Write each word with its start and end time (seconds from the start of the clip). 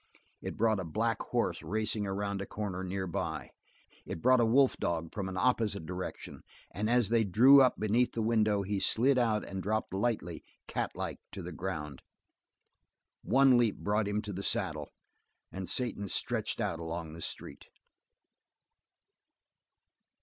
It 0.41 0.57
brought 0.57 0.79
a 0.79 0.83
black 0.83 1.21
horse 1.21 1.61
racing 1.61 2.07
around 2.07 2.41
a 2.41 2.47
corner 2.47 2.83
nearby; 2.83 3.51
it 4.03 4.19
brought 4.19 4.39
a 4.39 4.45
wolf 4.47 4.75
dog 4.77 5.13
from 5.13 5.29
an 5.29 5.37
opposite 5.37 5.85
direction, 5.85 6.41
and 6.71 6.89
as 6.89 7.09
they 7.09 7.23
drew 7.23 7.61
up 7.61 7.79
beneath 7.79 8.13
the 8.13 8.23
window, 8.23 8.63
he 8.63 8.79
slid 8.79 9.19
out 9.19 9.45
and 9.47 9.61
dropped 9.61 9.93
lightly, 9.93 10.43
catlike, 10.65 11.19
to 11.33 11.43
the 11.43 11.51
ground. 11.51 12.01
One 13.21 13.59
leap 13.59 13.77
brought 13.77 14.07
him 14.07 14.23
to 14.23 14.33
the 14.33 14.41
saddle, 14.41 14.89
and 15.51 15.69
Satan 15.69 16.09
stretched 16.09 16.59
out 16.59 16.79
along 16.79 17.13
the 17.13 17.21
street. 17.21 17.65